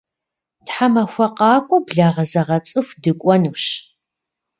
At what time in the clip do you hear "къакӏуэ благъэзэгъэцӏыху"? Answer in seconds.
1.37-2.97